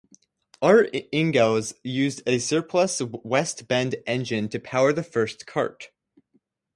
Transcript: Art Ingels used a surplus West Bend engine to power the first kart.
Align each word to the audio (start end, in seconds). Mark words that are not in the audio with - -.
Art 0.63 0.91
Ingels 1.13 1.75
used 1.83 2.23
a 2.25 2.39
surplus 2.39 3.03
West 3.23 3.67
Bend 3.67 3.97
engine 4.07 4.49
to 4.49 4.59
power 4.59 4.91
the 4.91 5.03
first 5.03 5.45
kart. 5.45 5.89